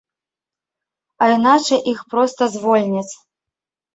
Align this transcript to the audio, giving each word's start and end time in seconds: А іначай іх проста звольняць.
А 1.25 1.27
іначай 1.33 1.77
іх 1.93 1.99
проста 2.13 2.43
звольняць. 2.57 3.15